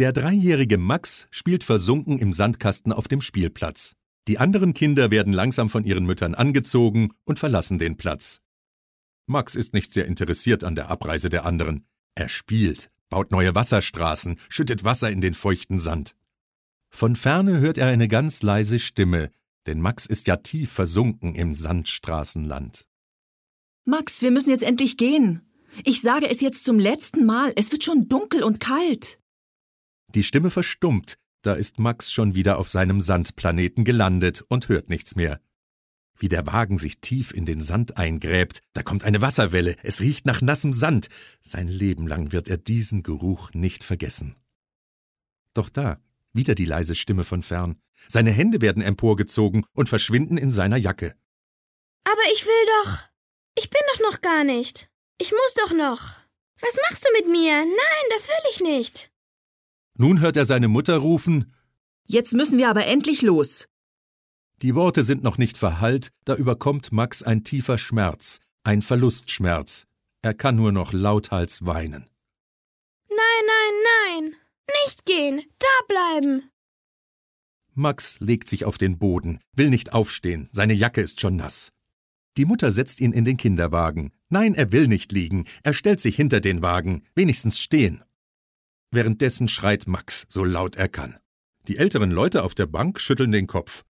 [0.00, 3.96] Der dreijährige Max spielt versunken im Sandkasten auf dem Spielplatz.
[4.28, 8.40] Die anderen Kinder werden langsam von ihren Müttern angezogen und verlassen den Platz.
[9.26, 11.84] Max ist nicht sehr interessiert an der Abreise der anderen.
[12.14, 16.16] Er spielt, baut neue Wasserstraßen, schüttet Wasser in den feuchten Sand.
[16.88, 19.30] Von ferne hört er eine ganz leise Stimme,
[19.66, 22.86] denn Max ist ja tief versunken im Sandstraßenland.
[23.84, 25.42] Max, wir müssen jetzt endlich gehen.
[25.84, 29.19] Ich sage es jetzt zum letzten Mal, es wird schon dunkel und kalt.
[30.14, 35.14] Die Stimme verstummt, da ist Max schon wieder auf seinem Sandplaneten gelandet und hört nichts
[35.14, 35.40] mehr.
[36.18, 40.26] Wie der Wagen sich tief in den Sand eingräbt, da kommt eine Wasserwelle, es riecht
[40.26, 41.08] nach nassem Sand.
[41.40, 44.36] Sein Leben lang wird er diesen Geruch nicht vergessen.
[45.54, 45.98] Doch da,
[46.32, 47.80] wieder die leise Stimme von fern.
[48.08, 51.14] Seine Hände werden emporgezogen und verschwinden in seiner Jacke.
[52.04, 52.98] Aber ich will doch.
[53.56, 54.90] Ich bin doch noch gar nicht.
[55.18, 56.16] Ich muss doch noch.
[56.60, 57.58] Was machst du mit mir?
[57.60, 59.09] Nein, das will ich nicht.
[60.00, 61.52] Nun hört er seine Mutter rufen
[62.06, 63.68] Jetzt müssen wir aber endlich los.
[64.62, 69.86] Die Worte sind noch nicht verhallt, da überkommt Max ein tiefer Schmerz, ein Verlustschmerz.
[70.22, 72.08] Er kann nur noch lauthals weinen.
[73.10, 74.36] Nein, nein, nein.
[74.86, 75.42] Nicht gehen.
[75.58, 76.50] Da bleiben.
[77.74, 81.72] Max legt sich auf den Boden, will nicht aufstehen, seine Jacke ist schon nass.
[82.38, 84.12] Die Mutter setzt ihn in den Kinderwagen.
[84.30, 88.02] Nein, er will nicht liegen, er stellt sich hinter den Wagen, wenigstens stehen.
[88.92, 91.18] Währenddessen schreit Max, so laut er kann.
[91.68, 93.84] Die älteren Leute auf der Bank schütteln den Kopf.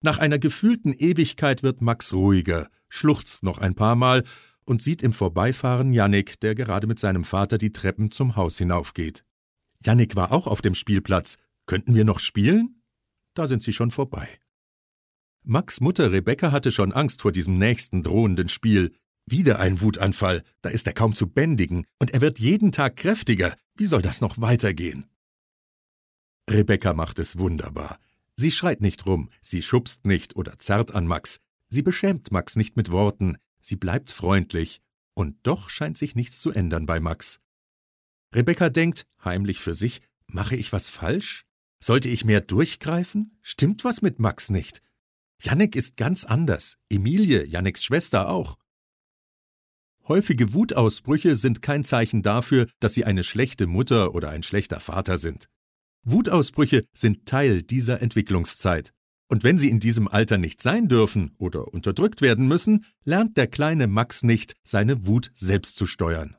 [0.00, 4.24] Nach einer gefühlten Ewigkeit wird Max ruhiger, schluchzt noch ein paar Mal
[4.64, 9.24] und sieht im Vorbeifahren Jannik, der gerade mit seinem Vater die Treppen zum Haus hinaufgeht.
[9.84, 11.36] Jannik war auch auf dem Spielplatz.
[11.66, 12.82] Könnten wir noch spielen?
[13.34, 14.38] Da sind sie schon vorbei.
[15.44, 18.92] Max Mutter Rebecca hatte schon Angst vor diesem nächsten drohenden Spiel.
[19.30, 23.54] Wieder ein Wutanfall, da ist er kaum zu bändigen, und er wird jeden Tag kräftiger.
[23.74, 25.04] Wie soll das noch weitergehen?
[26.48, 27.98] Rebecca macht es wunderbar.
[28.36, 32.76] Sie schreit nicht rum, sie schubst nicht oder zerrt an Max, sie beschämt Max nicht
[32.76, 34.80] mit Worten, sie bleibt freundlich,
[35.12, 37.40] und doch scheint sich nichts zu ändern bei Max.
[38.34, 41.44] Rebecca denkt, heimlich für sich, mache ich was falsch?
[41.80, 43.38] Sollte ich mehr durchgreifen?
[43.42, 44.80] Stimmt was mit Max nicht?
[45.42, 48.56] Jannik ist ganz anders, Emilie, Janniks Schwester auch.
[50.08, 55.18] Häufige Wutausbrüche sind kein Zeichen dafür, dass sie eine schlechte Mutter oder ein schlechter Vater
[55.18, 55.50] sind.
[56.02, 58.94] Wutausbrüche sind Teil dieser Entwicklungszeit.
[59.28, 63.48] Und wenn sie in diesem Alter nicht sein dürfen oder unterdrückt werden müssen, lernt der
[63.48, 66.38] kleine Max nicht, seine Wut selbst zu steuern.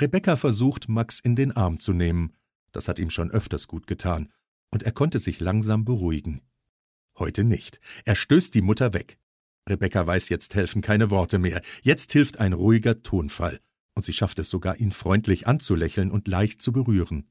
[0.00, 2.32] Rebecca versucht, Max in den Arm zu nehmen.
[2.72, 4.32] Das hat ihm schon öfters gut getan.
[4.70, 6.40] Und er konnte sich langsam beruhigen.
[7.18, 7.80] Heute nicht.
[8.06, 9.18] Er stößt die Mutter weg.
[9.68, 11.60] Rebecca weiß, jetzt helfen keine Worte mehr.
[11.82, 13.60] Jetzt hilft ein ruhiger Tonfall.
[13.94, 17.26] Und sie schafft es sogar, ihn freundlich anzulächeln und leicht zu berühren.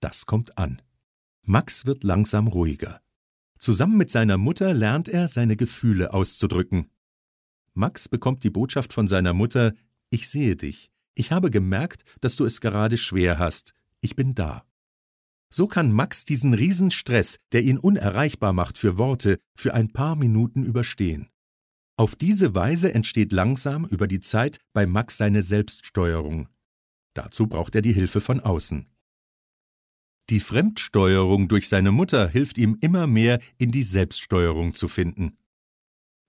[0.00, 0.82] Das kommt an.
[1.44, 3.00] Max wird langsam ruhiger.
[3.58, 6.90] Zusammen mit seiner Mutter lernt er, seine Gefühle auszudrücken.
[7.74, 9.72] Max bekommt die Botschaft von seiner Mutter
[10.10, 10.90] Ich sehe dich.
[11.14, 13.74] Ich habe gemerkt, dass du es gerade schwer hast.
[14.00, 14.64] Ich bin da.
[15.54, 20.64] So kann Max diesen Riesenstress, der ihn unerreichbar macht für Worte, für ein paar Minuten
[20.64, 21.28] überstehen.
[21.98, 26.48] Auf diese Weise entsteht langsam über die Zeit bei Max seine Selbststeuerung.
[27.14, 28.88] Dazu braucht er die Hilfe von außen.
[30.30, 35.36] Die Fremdsteuerung durch seine Mutter hilft ihm immer mehr in die Selbststeuerung zu finden.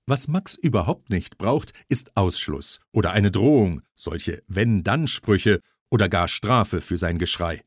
[0.06, 6.82] Was Max überhaupt nicht braucht, ist Ausschluss oder eine Drohung, solche Wenn-Dann-Sprüche oder gar Strafe
[6.82, 7.62] für sein Geschrei.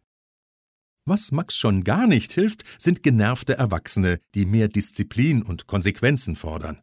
[1.09, 6.81] Was Max schon gar nicht hilft, sind genervte Erwachsene, die mehr Disziplin und Konsequenzen fordern.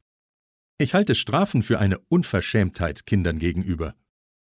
[0.78, 3.96] Ich halte Strafen für eine Unverschämtheit Kindern gegenüber.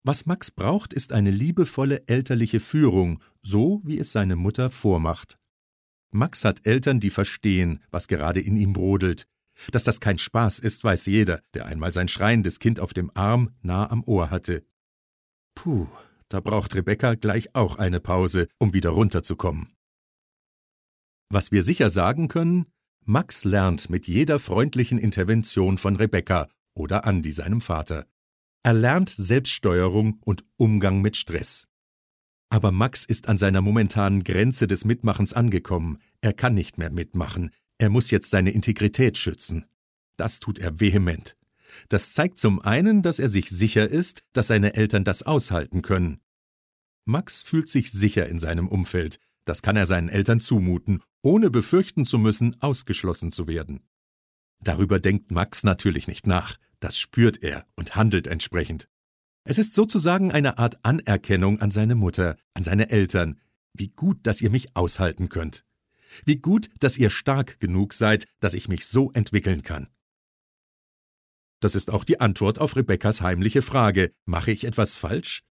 [0.03, 5.37] Was Max braucht, ist eine liebevolle elterliche Führung, so wie es seine Mutter vormacht.
[6.11, 9.25] Max hat Eltern, die verstehen, was gerade in ihm brodelt.
[9.71, 13.51] Dass das kein Spaß ist, weiß jeder, der einmal sein schreiendes Kind auf dem Arm
[13.61, 14.65] nah am Ohr hatte.
[15.55, 15.87] Puh,
[16.33, 19.75] da braucht Rebecca gleich auch eine Pause, um wieder runterzukommen.
[21.29, 22.67] Was wir sicher sagen können,
[23.03, 28.05] Max lernt mit jeder freundlichen Intervention von Rebecca oder Andi, seinem Vater.
[28.63, 31.67] Er lernt Selbststeuerung und Umgang mit Stress.
[32.49, 35.97] Aber Max ist an seiner momentanen Grenze des Mitmachens angekommen.
[36.21, 37.51] Er kann nicht mehr mitmachen.
[37.77, 39.65] Er muss jetzt seine Integrität schützen.
[40.17, 41.35] Das tut er vehement.
[41.89, 46.21] Das zeigt zum einen, dass er sich sicher ist, dass seine Eltern das aushalten können.
[47.05, 49.19] Max fühlt sich sicher in seinem Umfeld.
[49.45, 53.81] Das kann er seinen Eltern zumuten, ohne befürchten zu müssen, ausgeschlossen zu werden.
[54.63, 58.87] Darüber denkt Max natürlich nicht nach, das spürt er und handelt entsprechend.
[59.43, 63.39] Es ist sozusagen eine Art Anerkennung an seine Mutter, an seine Eltern.
[63.73, 65.65] Wie gut, dass ihr mich aushalten könnt.
[66.25, 69.87] Wie gut, dass ihr stark genug seid, dass ich mich so entwickeln kann.
[71.61, 74.11] Das ist auch die Antwort auf Rebekkas heimliche Frage.
[74.25, 75.43] Mache ich etwas falsch?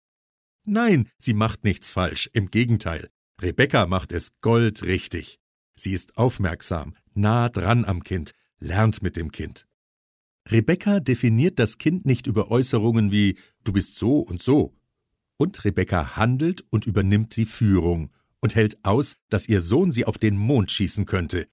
[0.66, 3.10] Nein, sie macht nichts falsch, im Gegenteil.
[3.42, 5.40] Rebekka macht es goldrichtig.
[5.76, 9.66] Sie ist aufmerksam, nah dran am Kind, lernt mit dem Kind.
[10.50, 14.76] Rebekka definiert das Kind nicht über Äußerungen wie du bist so und so.
[15.38, 18.12] Und Rebekka handelt und übernimmt die Führung
[18.42, 21.48] und hält aus, dass ihr Sohn sie auf den Mond schießen könnte.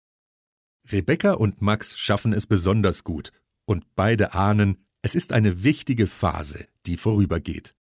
[0.90, 3.32] Rebekka und Max schaffen es besonders gut,
[3.66, 7.74] und beide ahnen, es ist eine wichtige Phase, die vorübergeht.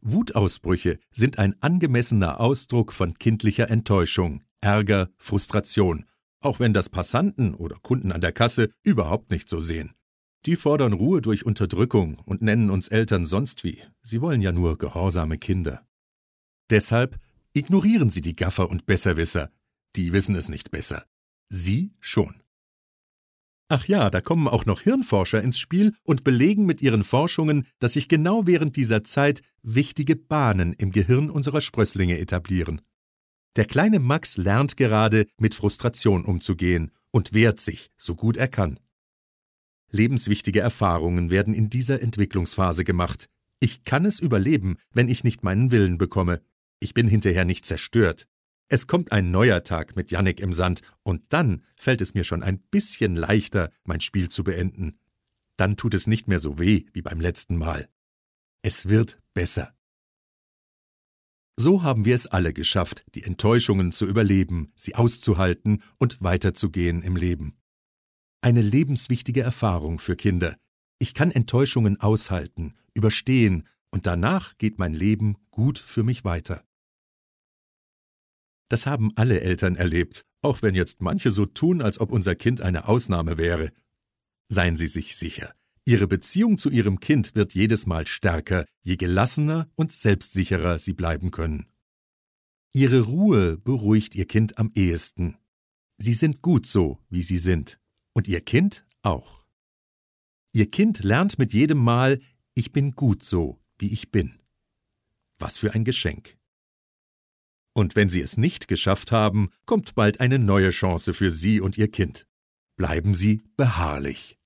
[0.00, 6.04] Wutausbrüche sind ein angemessener Ausdruck von kindlicher Enttäuschung, Ärger, Frustration,
[6.40, 9.92] auch wenn das Passanten oder Kunden an der Kasse überhaupt nicht so sehen.
[10.46, 13.82] Die fordern Ruhe durch Unterdrückung und nennen uns Eltern sonst wie.
[14.02, 15.84] Sie wollen ja nur gehorsame Kinder.
[16.70, 17.18] Deshalb
[17.54, 19.50] ignorieren Sie die Gaffer und Besserwisser.
[19.96, 21.04] Die wissen es nicht besser.
[21.48, 22.42] Sie schon.
[23.70, 27.92] Ach ja, da kommen auch noch Hirnforscher ins Spiel und belegen mit ihren Forschungen, dass
[27.92, 32.80] sich genau während dieser Zeit wichtige Bahnen im Gehirn unserer Sprösslinge etablieren.
[33.56, 38.78] Der kleine Max lernt gerade, mit Frustration umzugehen und wehrt sich, so gut er kann.
[39.90, 43.28] Lebenswichtige Erfahrungen werden in dieser Entwicklungsphase gemacht.
[43.60, 46.40] Ich kann es überleben, wenn ich nicht meinen Willen bekomme.
[46.80, 48.28] Ich bin hinterher nicht zerstört.
[48.68, 52.42] Es kommt ein neuer Tag mit Jannik im Sand, und dann fällt es mir schon
[52.42, 54.98] ein bisschen leichter, mein Spiel zu beenden.
[55.56, 57.88] Dann tut es nicht mehr so weh wie beim letzten Mal.
[58.62, 59.74] Es wird besser.
[61.56, 67.16] So haben wir es alle geschafft, die Enttäuschungen zu überleben, sie auszuhalten und weiterzugehen im
[67.16, 67.56] Leben.
[68.42, 70.56] Eine lebenswichtige Erfahrung für Kinder.
[71.00, 76.67] Ich kann Enttäuschungen aushalten, überstehen, und danach geht mein Leben gut für mich weiter.
[78.68, 82.60] Das haben alle Eltern erlebt, auch wenn jetzt manche so tun, als ob unser Kind
[82.60, 83.70] eine Ausnahme wäre.
[84.48, 85.54] Seien Sie sich sicher,
[85.84, 91.30] Ihre Beziehung zu Ihrem Kind wird jedes Mal stärker, je gelassener und selbstsicherer Sie bleiben
[91.30, 91.66] können.
[92.74, 95.36] Ihre Ruhe beruhigt Ihr Kind am ehesten.
[95.96, 97.80] Sie sind gut so, wie Sie sind,
[98.12, 99.44] und Ihr Kind auch.
[100.52, 102.20] Ihr Kind lernt mit jedem Mal,
[102.54, 104.38] ich bin gut so, wie ich bin.
[105.38, 106.37] Was für ein Geschenk.
[107.78, 111.78] Und wenn Sie es nicht geschafft haben, kommt bald eine neue Chance für Sie und
[111.78, 112.26] Ihr Kind.
[112.76, 114.36] Bleiben Sie beharrlich.